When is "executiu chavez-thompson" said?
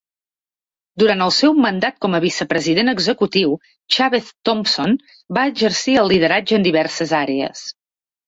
2.93-4.97